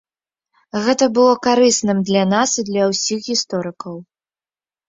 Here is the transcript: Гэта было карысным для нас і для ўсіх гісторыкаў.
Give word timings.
Гэта 0.85 1.05
было 1.17 1.33
карысным 1.47 2.01
для 2.11 2.23
нас 2.33 2.57
і 2.65 2.65
для 2.71 2.89
ўсіх 2.93 3.19
гісторыкаў. 3.29 3.95